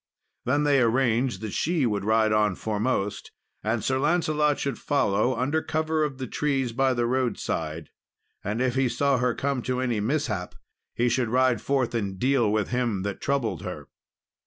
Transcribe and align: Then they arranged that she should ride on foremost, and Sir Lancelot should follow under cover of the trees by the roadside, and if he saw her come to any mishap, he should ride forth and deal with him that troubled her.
Then 0.45 0.63
they 0.63 0.81
arranged 0.81 1.41
that 1.41 1.51
she 1.53 1.83
should 1.83 2.03
ride 2.03 2.31
on 2.33 2.55
foremost, 2.55 3.29
and 3.63 3.83
Sir 3.83 3.99
Lancelot 3.99 4.57
should 4.57 4.79
follow 4.79 5.35
under 5.35 5.61
cover 5.61 6.03
of 6.03 6.17
the 6.17 6.25
trees 6.25 6.71
by 6.73 6.95
the 6.95 7.05
roadside, 7.05 7.91
and 8.43 8.63
if 8.63 8.73
he 8.73 8.89
saw 8.89 9.19
her 9.19 9.35
come 9.35 9.61
to 9.61 9.79
any 9.79 9.99
mishap, 9.99 10.55
he 10.95 11.07
should 11.07 11.29
ride 11.29 11.61
forth 11.61 11.93
and 11.93 12.17
deal 12.17 12.51
with 12.51 12.69
him 12.69 13.03
that 13.03 13.21
troubled 13.21 13.61
her. 13.61 13.89